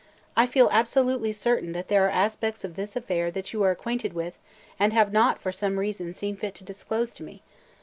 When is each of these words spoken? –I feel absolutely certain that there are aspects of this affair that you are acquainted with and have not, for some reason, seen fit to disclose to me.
–I 0.35 0.47
feel 0.47 0.67
absolutely 0.71 1.31
certain 1.31 1.73
that 1.73 1.87
there 1.87 2.03
are 2.07 2.09
aspects 2.09 2.63
of 2.63 2.75
this 2.75 2.95
affair 2.95 3.29
that 3.29 3.53
you 3.53 3.61
are 3.61 3.69
acquainted 3.69 4.13
with 4.13 4.39
and 4.79 4.93
have 4.93 5.13
not, 5.13 5.39
for 5.39 5.51
some 5.51 5.77
reason, 5.77 6.15
seen 6.15 6.35
fit 6.35 6.55
to 6.55 6.63
disclose 6.63 7.13
to 7.13 7.23
me. 7.23 7.43